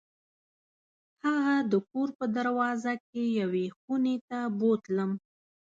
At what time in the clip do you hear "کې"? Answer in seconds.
3.07-3.23